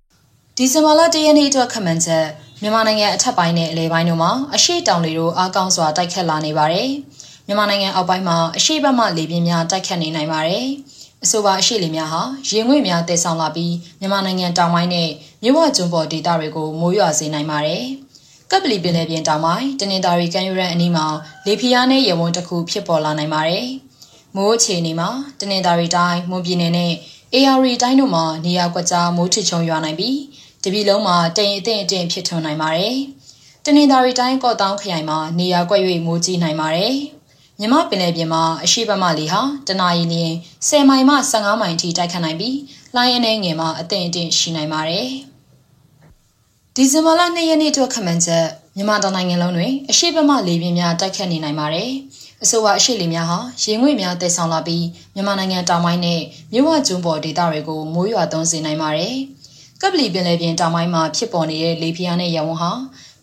[0.57, 2.25] ဒီဇင်ဘာလ၁ရက်နေ့အတွက်ခန့်မှန်းချက်
[2.61, 6.89] မြန်မာနိုင်ငံအထက်ပိုင်းနဲ့အလယ်ပိုင်းတို့မှာအရှိတောင်တွေတို့အားကောင်းစွာတိုက်ခတ်လာနေပါတယ်။
[7.47, 10.65] မြန်မာနိုင်ငံအောက်ပိုင်းမှာအရှိဘက်မှလေပြင်းများတိုက်ခတ်နေနိုင်ပါတယ်။
[11.23, 15.09] အဆိုပါအရှိလေများဟာရေငွေ့များတည်ဆောင်လာပြီးမြန်မာနိုင်ငံတောင်ပိုင်းနဲ့
[15.43, 17.83] မြဝကျွန်းပေါ်ဒေသတွေကိုမိုးရွာစေနိုင်ပါတယ်။
[18.51, 21.05] ကပ်ပလီပင်လယ်ပြင်တောင်ပိုင်းတနင်္သာရီကမ်းရိုးတန်းအနီးမှာ
[21.45, 23.67] လေပြင်းနဲ့ရေဝန်းတစ်ခုဖြစ်ပေါ်လာနိုင်ပါတယ်။
[24.35, 25.09] မိုးအခြေအနေမှာ
[25.39, 26.93] တနင်္သာရီတိုင်းမွန်ပြည်နယ်နဲ့
[27.33, 30.17] AR တိုင်းတို့မှာနေရာကွက်ကြားမိုးထချုံရွာနိုင်ပြီး
[30.63, 32.95] တပြည်လုံးမှာတိမ်အထင်အထင်ဖြစ်ထွန်းနိုင်ပါတယ်။
[33.65, 36.95] တနင်္သာရီတိုင်းကော့တောင်းခရိုင်မှာနေရာကွက်၍မိုးကြီးနိုင်ပါတယ်။
[37.59, 40.35] မြမပင်လယ်ပြင်မှာအရှိဘမလီဟာတနအီလရင်
[40.67, 42.57] 10မိုင်မှ15မိုင်ထိတိုက်ခတ်နိုင်ပြီး
[42.95, 45.07] လိုင်းအနေငယ်မှာအထင်အထင်ရှိနိုင်ပါတယ်။
[46.75, 48.45] ဒီဇင်ဘာလ2ရက်နေ့အတွက်ခန့်မှန်းချက်
[48.75, 51.89] မြန်မာတိုင်းနိုင်ငံလုံးတွင်အရှိဘမလေပြင်းများတိုက်ခတ်နေနိုင်ပါတယ်။
[52.43, 56.21] အဆိုပါအရှိလေများဟာရေငွေ့များတည်ဆောင်လာပြီးမြန်မာနိုင်ငံတောင်ပိုင်းနဲ့
[56.53, 59.15] မြဝကျွန်းပေါ်ဒေသတွေကိုမိုးရွာသွန်းစေနိုင်ပါတယ်။
[59.83, 62.71] ကပ်ပလီပင်လယ်ပြင်တောင်ပိုင်းမှာဖြစ်ပေါ်နေတဲ့လေပြင်းနဲ့ရဝန်းဟာ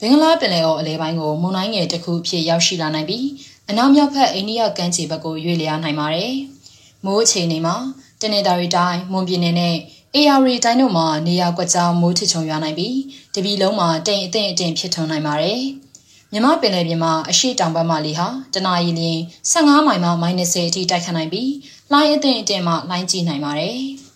[0.01, 3.27] ဘင်္ဂလားပင်လယ်အော်အလဲပိုင်းကိုမုန်တိုင်းငယ်တစ်ခုဖြစ်ရောက်ရှိလာနိုင်ပြီး
[3.71, 6.35] အနောက်မြောက်ဘက်အိန္ဒိယကမ်းခြေဘက်ကိုရွေ့လျားနိုင်ပါတယ်။
[7.05, 7.77] မိုးအခြေအနေမှာ
[8.21, 9.77] တနင်္သာရီတိုင်းမွန်ပြည်နယ်နဲ့
[10.15, 12.97] AR တိုင်းတို့မှာနေရာကွက်ကြားမိုးထချုံရွာနိုင်ပြီး
[13.35, 15.61] တပြည်လုံးမှာတိမ်အထင်အထင်ဖြစ်ထွန်းနိုင်ပါတယ်။
[16.33, 19.21] မြမပင်လယ်ပြင်မှာအရှိတောင်ဘက်မှလေဟာတနအီလရင်
[19.53, 21.53] 15မိုင်မှ -30 အထိတိုက်ခတ်နိုင်ပြီး
[21.93, 23.79] လိုင်းအထင်အထင်မှလိုင်းကြီးနိုင်ပါတယ်။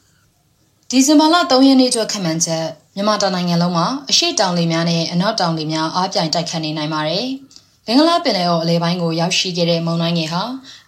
[0.95, 7.27] ဒီဇင်ဘာလ3ရက်နေ့အတွက်ခန့်မှန်းချက်မြန်မာတိုင်းနိုင်ငံလုံးမှာအရှိတောင်လေများနဲ့အနောက်တောင်လေများအားပြိုင်တိုက်ခတ်နေနိုင်ပါတယ်။
[7.87, 10.43] ဘင်္ဂလားပင်လယ်အော်အလဲပိုင်းကိုရောက်ရှိခဲ့တဲ့မုန်တိုင်းငယ်ဟာ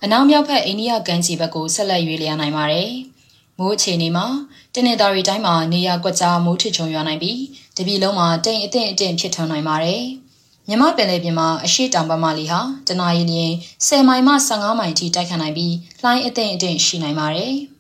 [0.05, 2.91] အနောက်မြောက်ဘက်အိန္ဒိယကမ်းခြေဘက်ကိုဆက်လက်ရွေ့လျားနိုင်ပါတယ်။
[3.59, 4.27] မိုးအခြေအနေမှာ
[4.75, 7.41] တနင်္သာရီတိုင်းမှာနေရာကွက်ကြားမိုးထချုံရွာနိုင်ပြီး
[7.77, 10.03] တပြည်လုံးမှာတိမ်အထင်အထင်ဖြစ်ထွန်းနိုင်ပါတယ်။
[10.69, 13.55] မြမပင်လယ်ပြင်မှာအရှိတောင်ဘက်မှလီဟာတနအီလရင်
[13.87, 17.55] 10မိုင်မှ15မိုင်ထိတိုက်ခတ်နိုင်ပြီးလှိုင်းအထင်အထင်ရှိနိုင်ပါတယ်။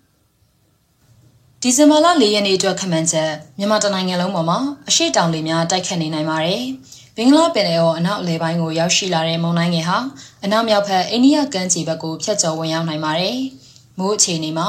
[1.67, 6.63] ဒီဇင်ဘာလ၄ရက်နေ့အတွက်ခန့်မှန်းချက်မြန်မာတနိုင်ငံလုံးပေါ်မှာအရှိတောင်လေများတိုက်ခတ်နေနိုင်ပါတယ်။
[7.17, 9.99] ဘင်္ဂလားပင်လယ်အော်အနောက်အလယ်ပိုင်းကိုရောက်ရှိလာတဲ့မုန်တိုင်းငယ်ဟာ
[10.45, 13.39] အနောက်မြောက်ဘက်အိန္ဒိယကမ်းခြေဘက်ကိုဖြတ်ကျော်ဝင်ရောက်နိုင်ပါတယ်။
[13.99, 14.69] မိုးအခြေအနေမှာ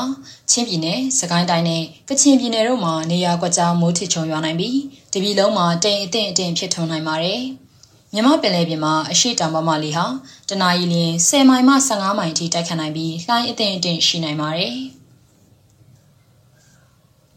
[0.51, 4.77] ချင်းပြည်နယ်၊စကိုင်းတိုင်းနဲ့ကချင်ပြည်နယ်တို့မှာနေရာကွက်ကြားမိုးထစ်ချုံရွာနိုင်ပြီး
[5.13, 7.41] တပြည်လုံးမှာတိမ်အထင်အထင်ဖြစ်ထွန်းနိုင်ပါတယ်။
[8.13, 10.05] မြမပင်လယ်ပြင်မှာအရှိတောင်ပမာလီဟာ
[10.49, 10.95] တနအီလ
[11.27, 14.75] 10မိုင်မှ15မိုင်အထိတိုက်ခတ်နိုင်ပြီးလှိုင်းအထင်အထင်ရှိနိုင်ပါတယ်။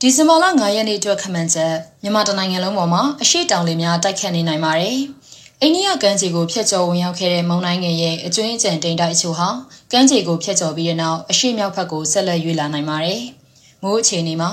[0.02, 4.96] ဒီဇင်ဘာလ9ရက်နေ့အတွက်ခမှန်ချက်မြန်မာတနိုင်ငံလုံးပေါ်မှာအရှိတောင်လေများတိုက်ခတ်နေနိုင်ပါတယ်။
[5.62, 9.48] အိန္ဒိယကမ်းခြေကိုဖျက်ကျော်ဝင်ရောက်ခဲ့တဲ့မုန်တိုင်းငယ်ရဲ့အကျွင်းအကျန်တိမ်တိုက်အချို့ဟာ
[9.92, 13.22] ကမ်းခြေကိုဖျက်ကျော်ပြီးတဲ့နောက်အရှိမြောက်ဘက်ကိုဆက်လက်ရွေ့လာနိုင်ပါတယ်။
[13.82, 14.50] မိုးအခြေအနေမှာ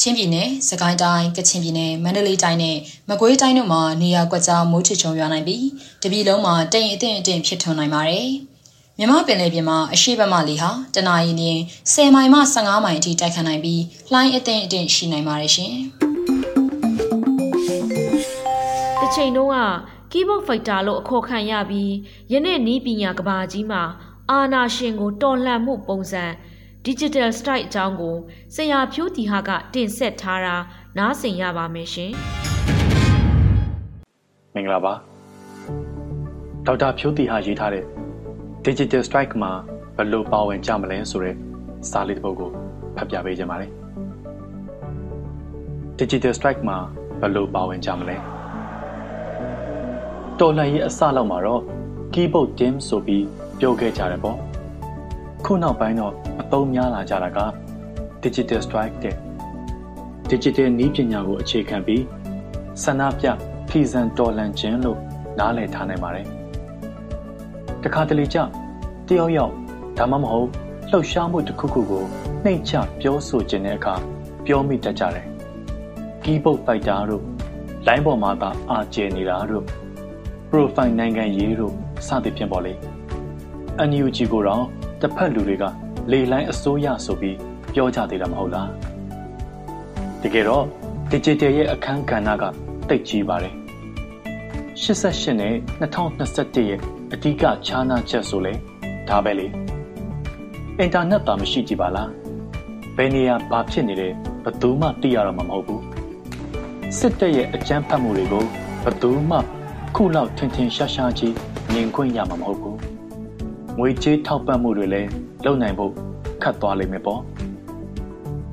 [0.00, 2.76] ချင်းပြည်နယ်၊စကိုင်းတိုင်း၊ကချင်ပြည်နယ်၊မန္တလေးတိုင်းနဲ့
[3.08, 5.64] မကွေးတိုင်းတို့မှာနေရာကွက်ကြားမိုးထစ်ချုံရွာနိုင်ပြီး
[6.02, 8.28] တပြည်လုံးမှာတိမ်အထင်အထင်ဖြစ်ထွန်းနိုင်ပါတယ်။
[9.00, 11.42] မြမပင်လယ်ပြင်မှာအရှိဘက်မှလေဟာတနအီလ
[11.84, 13.82] 10မိုင်မှ15မိုင်အထိတိုက်ခတ်နိုင်ပြီး
[14.12, 15.72] လှိုင်းအထင်အထင်ရှိနိုင်ပါတယ်ရှင်။
[19.00, 19.56] တစ်ချိန်တုန်းက
[20.10, 21.92] keyboard fighter လို့အခေါ်ခံရပြီး
[22.32, 23.82] ယနေ့နီးပညာကဘာကြီးမှာ
[24.30, 26.24] အာနာရှင်ကိုတော်လှန်မှုပုံစံ
[26.86, 28.16] digital strike အကြောင်းကို
[28.54, 30.56] ဆရာဖြိုးတီဟာကတင်ဆက်ထားတာ
[30.98, 32.10] နားဆင်ရပါမယ်ရှင်။
[34.54, 34.92] မင်္ဂလာပါ
[36.66, 38.05] ဒေါက်တာဖြိုးတီဟာရေးထားတဲ့
[38.70, 39.52] Digital Strike မှာ
[39.96, 41.36] ဘယ်လိုပါဝင်ကြမလဲဆိုတဲ့
[41.90, 42.50] စာလေးတစ်ပုဒ်ကို
[42.96, 43.70] ဖတ်ပြပေးခြင်းပါတယ်။
[46.00, 46.76] Digital Strike မှာ
[47.20, 48.16] ဘယ်လိုပါဝင်ကြမလဲ။
[50.40, 51.62] တော်လှန်ရေးအစလောက်မှာတော့
[52.14, 53.24] keyboard dim ဆိုပြီး
[53.60, 54.38] ပြောခဲ့ကြတယ်ပေါ့။
[55.44, 57.38] ခုနောက်ပိုင်းတော့အသုံးများလာကြတာက
[58.24, 59.16] Digital Strike တဲ့
[60.30, 62.02] Digital နည်းပညာကိုအခြေခံပြီး
[62.82, 63.26] ဆန္ဒပြ
[63.68, 64.98] ဖီဇန်တော်လှန်ခြင်းလို့
[65.38, 66.35] နားလည်ထားနိုင်ပါတယ်
[67.84, 68.38] တခါတလေကျ
[69.08, 69.52] တယောက်ယောက်
[69.98, 70.48] ဒါမှမဟုတ်
[70.90, 72.04] လှုပ်ရှားမှုတစ်ခုခုကို
[72.44, 73.94] နှိမ်ချပြောဆိုခြင်းတဲ့အခါ
[74.46, 75.26] ပြောမိတတ်ကြတယ်။
[76.22, 77.24] keyboard fighter တို့
[77.86, 79.64] line ပေါ်မှာသာအာကျယ်နေတာတို့
[80.50, 81.74] profile နိုင်ငံရေးတို့
[82.06, 82.72] စသဖြင့်ပေါ့လေ။
[83.88, 84.64] NUG ကိုတော့
[85.00, 85.64] တစ်ဖက်လူတွေက
[86.10, 87.36] လေလိုင်းအစိုးရဆိုပြီး
[87.74, 88.68] ပြောကြသေးတာမဟုတ်လား။
[90.22, 90.64] တကယ်တော့
[91.10, 92.44] digital ရဲ့အခန်းကဏ္ဍက
[92.88, 93.54] တိတ်ကြီးပါတယ်။
[94.82, 96.80] 88နဲ့2021ရဲ့
[97.16, 98.52] အဓိကခြားနာချက်ဆိုလဲ
[99.08, 99.46] ဒါပဲလေ
[100.78, 102.10] အင်တာနက်သာမရှိကြည့်ပါလား
[102.96, 104.08] ဘယ်နေရာဘာဖြစ်နေလဲ
[104.44, 105.82] ဘယ်သူမှသိရတော့မှာမဟုတ်ဘူး
[106.98, 108.44] စစ်တပ်ရဲ့အကြမ်းဖက်မှုတွေကို
[108.84, 109.38] ဘယ်သူမှ
[109.96, 111.34] ခုလောက်ထင်ထင်ရှားရှားကြီး
[111.72, 112.78] မြင်ခွင့်ရမှာမဟုတ်ဘူး
[113.78, 115.08] ငွေကြေးထောက်ပံ့မှုတွေလည်း
[115.44, 115.92] လုပ်နိုင်ဖို့
[116.42, 117.20] ခတ်သွားလိမ့်မယ်ပေါ့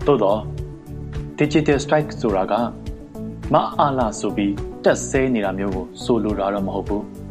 [0.06, 0.40] သို့တော့
[1.40, 2.54] digital strike ဆိုတာက
[3.54, 7.23] မအားလာဆိုပြီးတက်ဆဲနေတာမျိုးကိုဆိုလိုတာတော့မဟုတ်ဘူး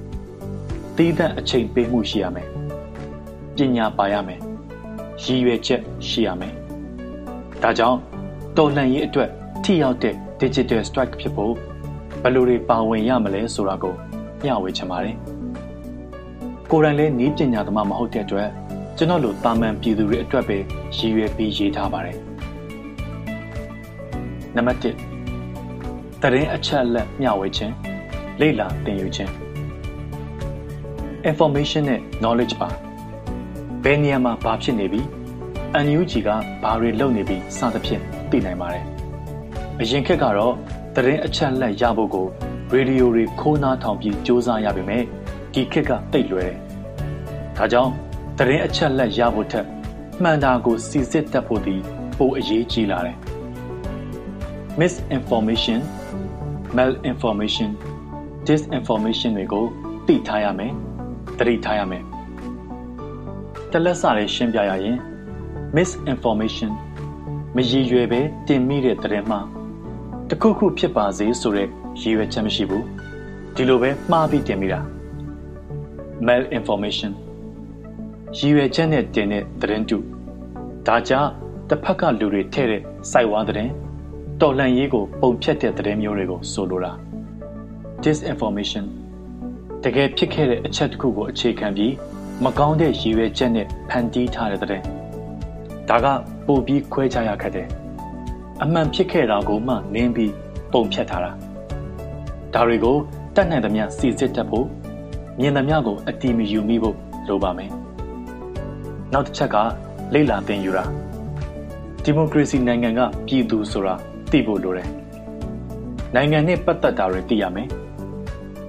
[0.96, 2.48] သီးသန့်အချိန်ပေးမှုရှိရမယ်
[3.56, 4.40] ပညာပါရမယ်
[5.22, 6.54] ရည်ရွယ်ချက်ရှိရမယ်
[7.62, 7.98] ဒါကြောင့်
[8.56, 9.30] တော်လှန်ရေးအတွက်
[9.64, 11.54] ထိရောက်တဲ့ digital strike ဖြစ်ဖို့
[12.22, 13.94] ဘယ်လိုတွေပါဝင်ရမလဲဆိုတာကို
[14.42, 15.16] မျှဝေချင်ပါတယ်
[16.70, 18.48] ကိုယ်တိုင်လည်းနီးပညာသမားမဟုတ်တဲ့အတွက်
[18.96, 20.58] ကျွန်တော်လိုတာမန်ပြည်သူတွေအတွက်ပဲ
[20.96, 22.16] ရည်ရွယ်ပြီးရေးထားပါတယ်
[24.56, 27.74] နံပါတ်1တရင်အချက်လက်မျှဝေခြင်း
[28.40, 29.41] လေ့လာသင်ယူခြင်း
[31.30, 32.68] information နဲ့ knowledge ပါ
[33.84, 35.02] ဘယ်နေရာမှာဘာဖြစ်နေပြီ
[35.84, 36.28] NUG က
[36.62, 38.84] ဘာတွေလုပ်နေပြီစသဖြင့်သိနိုင်ပါတယ်
[39.80, 40.54] အရင်ခက်ကတော့
[40.94, 42.26] သတင်းအချက်လက်ရဖို့ကို
[42.72, 45.02] ရေဒီယိုတွေခိုးနားထောင်ပြီးစူးစမ်းရပေမဲ့
[45.54, 46.56] ဒီခက်ကတိတ်လွယ်တယ်
[47.56, 47.92] ဒါကြောင့်
[48.38, 49.66] သတင်းအချက်လက်ရဖို့ထက်
[50.22, 51.76] မှန်တာကိုစီစစ်တတ်ဖို့ဒီ
[52.18, 53.16] ပိုအရေးကြီးလာတယ်
[54.78, 55.80] misinformation
[56.76, 57.70] malinformation
[58.46, 59.64] disinformation တွေကို
[60.06, 60.72] သိထားရမယ်
[61.38, 62.04] သတိထားရမယ်
[63.72, 64.96] တလက်စလေးရှင်းပြရရင်
[65.76, 66.72] misinformation
[67.56, 69.40] မရည်ရွယ်ပဲတင်မိတဲ့သတင်းမှာ
[70.30, 71.68] တခုခုဖြစ်ပါစေဆိုတဲ့
[72.00, 72.84] ရည်ရွယ်ချက်မရှိဘူး
[73.54, 74.80] ဒီလိုပဲမှားပြီးတင်မိတာ
[76.26, 77.12] malinformation
[78.38, 79.98] ရည်ရွယ်ချက်နဲ့တင်တဲ့သတင်းတု
[80.86, 81.30] ဒါကြောင့်
[81.68, 83.72] တစ်ဖက်ကလူတွေထဲ့တဲ့စိုက်ဝါသတင်း
[84.40, 86.92] တော်လှန်ရေးကိုပုံဖြတ်တဲ့သတင်းမျိုးတွေကိုဆိုလိုတာ
[88.04, 88.84] disinformation
[89.84, 91.92] တကယ်ဖြစ်ခဲ့တဲ့အချက်တစ်ခုကိုအခြေခံပြီး
[92.44, 94.82] မကောင်းတဲ့ရည်ရွယ်ချက်နဲ့ဖန်တီးထားတဲ့တဲ့
[95.88, 96.06] ဒါက
[96.46, 97.68] ပိုပြီးခွဲခြားရခက်တယ်
[98.62, 100.32] အမှန်ဖြစ်ခဲ့တာကိုမှနင်းပြီး
[100.72, 101.30] ပုံဖြတ်ထားတာ
[102.54, 102.96] ဒါတွေကို
[103.34, 104.66] တတ်နိုင်သမျှစီစစ်တတ်ဖို့
[105.40, 106.96] မြင်သမျှကိုအတီးမယူမိဖို့
[107.28, 107.70] လိုပါမယ်
[109.12, 109.56] နောက်တစ်ချက်က
[110.12, 110.84] လိမ့်လာသင်ယူတာ
[112.02, 113.94] ဒီမိုကရေစီနိုင်ငံကပြည်သူဆိုတာ
[114.30, 114.88] သိဖို့လိုတယ်
[116.14, 117.68] နိုင်ငံနဲ့ပတ်သက်တာတွေသိရမယ်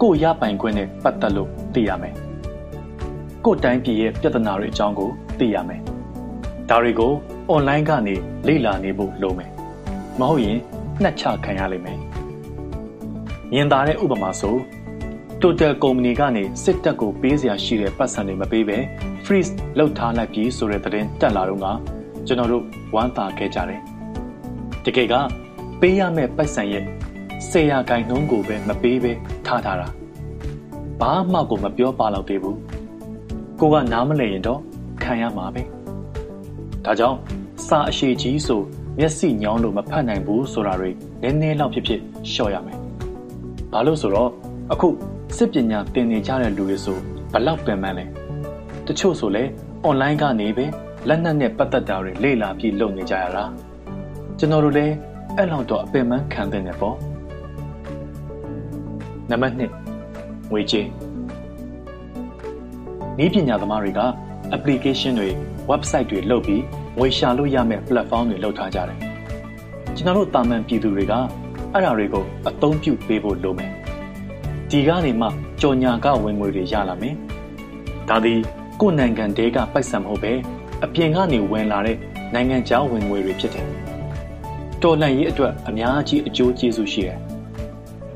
[0.01, 2.15] ကိုရပိုင်ခွင့်နဲ့ပတ်သက်လို့သိရမယ်
[3.45, 5.81] ကိုတိုင်းပြည်ရဲ့ပြဿနာတွေအကြောင်းကိုသိရမယ်။
[6.69, 7.13] ဒါတွေကို
[7.49, 8.15] အွန်လိုင်းကနေ
[8.47, 9.51] လေ့လာနေဖို့လိုမယ်။
[10.19, 10.57] မဟုတ်ရင်
[11.03, 11.99] နှက်ချခံရလိမ့်မယ်။
[13.51, 14.55] မြင်သာတဲ့ဥပမာဆို
[15.41, 18.77] Total ကုမ္ပဏီကနေစစ်တပ်ကိုပေးစရာရှိတဲ့ပတ်စံတွေမပေးဘဲ
[19.25, 21.67] freeze လုပ်ထားလိုက်ပြီးဆိုတဲ့သတင်းတက်လာတော့က
[22.27, 22.63] ကျွန်တော်တို့
[22.95, 23.81] ဝမ်းသာခဲ့ကြတယ်
[24.85, 25.13] တကယ်က
[25.81, 26.83] ပေးရမယ့်ပိုက်ဆံရဲ့
[27.49, 29.11] ဆေးရဂိုင်နှုံးကိုပဲမပေးပဲ
[29.45, 29.87] ထားထားတာ
[31.01, 32.57] ဘာမှကိုမပြောပါတော့သေးဘူး
[33.59, 34.59] ကိုကနားမလည်ရင်တော့
[35.03, 35.63] ခံရမှာပဲ
[36.85, 37.17] ဒါကြောင့်
[37.67, 38.61] စာအရှိကြီးဆို
[38.99, 40.89] မျက်စိညောင်းလို့မဖတ်နိုင်ဘူးဆိုတာတွေ
[41.21, 42.01] နည်းနည်းလောက်ဖြစ်ဖြစ်
[42.31, 42.79] လျှော့ရမယ်
[43.71, 44.29] ဘာလို့ဆိုတော့
[44.71, 44.89] အခု
[45.37, 46.97] စစ်ပညာသင်နေကြတဲ့လူတွေဆို
[47.33, 48.05] ဘလောက်ပင်ပန်းလဲ
[48.87, 49.43] တချို့ဆိုလဲ
[49.87, 50.65] online ကနေပဲ
[51.07, 53.43] လက်နက်နဲ့ပတ်သက်တာတွေလေ့လာပြီးလုပ်နေကြရတာ
[54.39, 54.93] ကျွန်တော်တို့လည်း
[55.37, 56.95] အဲ့လောက်တော့အပင်ပန်းခံတဲ့နေပေါ့
[59.31, 59.55] နံပါတ်
[60.01, 60.87] 1ငွေကြေး
[63.23, 64.01] ဤပညာသမားတွေက
[64.55, 65.29] application တွေ
[65.69, 66.63] website တွေလုပ်ပြီး
[66.97, 68.97] ငွေရှာလို့ရမယ့် platform တွေလုပ်ထားကြတယ်
[69.95, 71.13] ကျွန်တော်တို့တာမန်ပြည်သူတွေက
[71.73, 73.71] အဲ့ဒါတွေကိုအသုံးပြုပေးဖို့လိုမယ်
[74.69, 75.27] ဒီကနေမှ
[75.61, 77.15] ကြော်ညာကဝင်ငွေတွေရလာမယ်
[78.09, 78.39] ဒါသည်
[78.81, 80.33] ကိုယ်နိုင်ငံတဲကပိုက်ဆံမဟုတ်ပဲ
[80.83, 81.97] အပြင်ကနေဝင်လာတဲ့
[82.33, 83.67] နိုင်ငံခြားဝင်ငွေတွေဖြစ်တယ်
[84.81, 87.17] တော်လှန်ရေးအတွက်အများကြီးအကျိုးကျေးဇူးရှိတယ်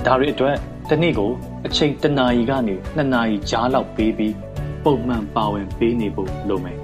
[0.05, 0.55] ဒါတွေအတွက်
[0.91, 1.31] တနေ့ကို
[1.65, 4.33] အချိန်တနာရီကနေ2နာရီကြားလောက်ပေးပြီး
[4.83, 6.77] ပုံမှန်ပါဝင်ပေးနေဖို့လိုမယ်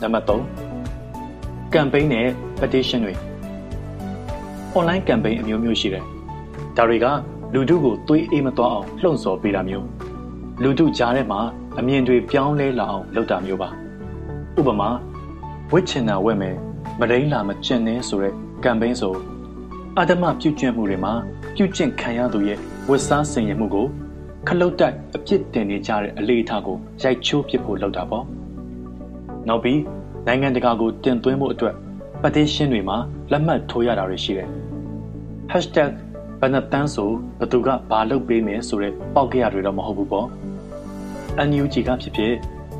[0.00, 2.28] နံပါတ်3 campaign နဲ့
[2.60, 3.14] petition တွေ
[4.76, 6.04] online campaign အမျိုးမျိုးရှိတယ်
[6.76, 7.06] ဒါတွေက
[7.54, 9.86] လူထုကိုသွေးအေးမသွားအောင်လှုံ့ဆော်ပေးတာမျိုး
[10.62, 11.40] လူထုကြားထဲမှာ
[11.78, 13.68] အမြင်တွေပြောင်းလဲလာအောင်လုပ်တာမျိုးပါ
[14.58, 14.88] ဥပမာ
[15.72, 16.56] ဝစ်ချင်တာဝက်မယ်
[17.00, 18.34] မရင်းလာမကျင်နေဆိုတဲ့
[18.64, 19.14] campaign ဆို
[19.98, 21.12] အာဓမပြုကျင့်မှုတွေမှာ
[21.56, 23.86] ပြုကျင့်ခံရသူရဲ့ဝတ်စားဆင်ရမှုကို
[24.48, 28.24] ခလုတ်တိုက်အပြစ်တင်နေကြတဲ့အလေးထားကိုရိုက်ချိုးပစ်ဖို့လုပ်တာပေါ့
[29.48, 29.80] နောက်ပြီး
[30.26, 31.74] နိုင်ငံတကာကိုတင်သွင်းမှုအတွက်
[32.22, 32.96] petition တွေမှာ
[33.30, 34.48] လက်မှတ်ထိုးရတာတွေရှိတယ်
[35.52, 35.90] hashtag
[36.40, 37.10] ဘယ်နှတန်းဆို
[37.40, 40.26] ဘသူကဘာလုပ်ပေးမယ်ဆိုတဲ့ပေါက်ကြရတွေတော့မဟုတ်ဘူးပေါ့
[41.48, 42.34] NUG ကဖြစ်ဖြစ်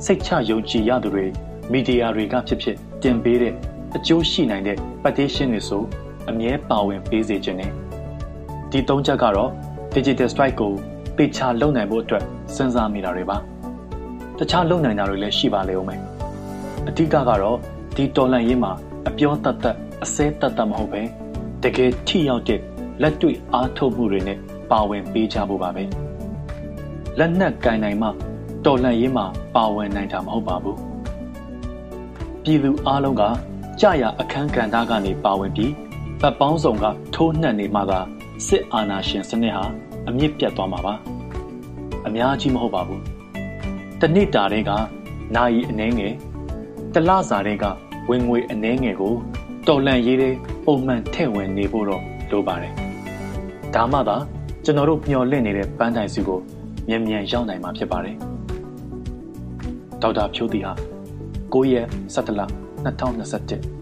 [0.04, 1.26] စိတ်ချယုံကြည်ရသူတွေ
[1.72, 3.54] မီဒီယာတွေကဖြစ်ဖြစ်တင်ပေးတဲ့
[3.96, 5.82] အကျိုးရှိနိုင်တဲ့ petition တွေဆို
[6.30, 7.72] အမြဲပါဝင်ပေးစေခြင်းနဲ့
[8.72, 9.50] ဒီသုံးချက်ကတော့
[9.94, 10.72] digital strike ကို
[11.16, 13.36] ပေချာလုံနိုင်ဖို့အတွက်စဉ်းစားမိတာတွေပါ
[14.38, 16.00] တခြားလုံနိုင်တာတွေလည်းရှိပါလေဦးမယ်
[16.88, 17.56] အဓိကကတော့
[17.96, 18.72] ဒီတော်လန်ရေးမှာ
[19.08, 21.02] အပြောတတ်တတ်အစဲတတ်တတ်မဟုတ်ပဲ
[21.62, 22.60] တကယ်ထိရောက်တဲ့
[23.02, 24.38] လက်တွေ့အားထုတ်မှုတွေနဲ့
[24.70, 25.84] ပါဝင်ပေးကြဖို့ပါပဲ
[27.18, 28.08] လက်နက်ကင်နိုင်မှ
[28.64, 30.78] တော်လှန်ရေးမှာပါဝင်နိုင်တာမဟုတ်ပါဘူး
[32.42, 33.22] ပြည်သူအလုံးက
[33.80, 35.72] ကြာရအခန်းကဏ္ဍကနေပါဝင်ပြီး
[36.20, 38.00] ဗတ်ပေါင်းဆောင်ကထိုးနှက်နေမှသာ
[38.46, 39.64] စစ်အာဏာရှင်စနစ်ဟာ
[40.08, 40.94] အမြင့်ပြတ်သွားမှာပါ
[42.06, 43.02] အများကြီးမဟုတ်ပါဘူး
[44.00, 44.70] တနစ်တာတဲ့က
[45.36, 46.14] နာယီအနှဲငယ်
[46.94, 47.64] တလစာတဲ့က
[48.10, 49.14] ဝင်ငွေအနှဲငယ်ကို
[49.68, 50.34] တော်လန့်ရေးတဲ့
[50.66, 52.72] ပုံမှန်ထည့်ဝင်နေဖို့တော့လိုပါတယ်
[53.74, 54.16] ဒါမှသာ
[54.64, 56.40] ကျွန်တော်တို့မျှော်လင့်နေတဲ့ပန်းတိုင်စုကို
[56.88, 58.16] မြန်မြန်ရောက်နိုင်မှာဖြစ်ပါတယ်
[60.02, 60.72] ဒေါက်တာဖြိုးတီဟာ
[61.52, 62.42] 9ရက်17လ
[62.84, 63.81] 2021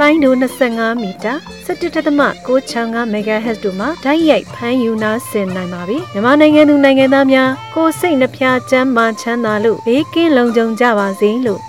[0.00, 0.34] လိုင်းဒို
[0.68, 1.32] 25မီတာ
[1.66, 11.60] 17.665 MHz တို့မှာဓာတ်ရိုက်ဖမ်းယူနာဆင်နိုင်ပါပြီမြန်မာနိုင်ငံသူနိုင်ငံသားများကိုစိတ်နှဖျားချမ်းမာချမ်းသာလို့ဘေးကင်းလုံခြုံကြပါစေလို့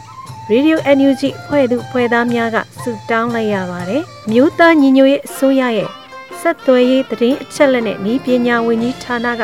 [0.51, 5.89] Radio NUG ဖွဲ့သူဖွဲ့သားများကဆုတောင်းလိုက်ရပါတယ်မြို့သားညီညွတ်ရေးအစိုးရရဲ့
[6.39, 9.43] ဆက်သွယ်ရေးတည်င်းအချက်လက်နဲ့ဤပညာဝန်ကြီးဌာနက